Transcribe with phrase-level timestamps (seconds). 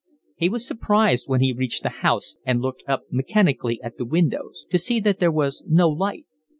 [0.35, 4.65] He was surprised, when he reached the house and looked up mechanically at the windows,
[4.71, 6.25] to see that there was no light.